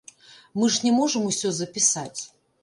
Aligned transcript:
Мы 0.59 0.69
ж 0.75 0.81
не 0.85 0.93
можам 0.99 1.27
усё 1.33 1.53
запісаць. 1.59 2.21